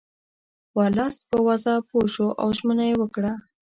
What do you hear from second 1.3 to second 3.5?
وضع پوه شو او ژمنه یې وکړه.